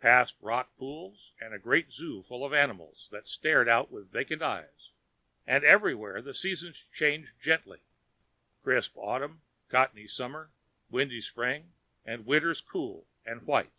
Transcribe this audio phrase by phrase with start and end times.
[0.00, 4.40] Past rock pools and a great zoo full of animals that stared out of vacant
[4.40, 4.92] eyes;
[5.46, 7.82] and everywhere, the seasons changing gently:
[8.62, 10.50] crisp autumn, cottony summer,
[10.88, 13.72] windy spring and winters cool and white....